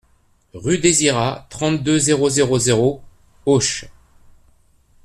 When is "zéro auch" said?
2.57-3.85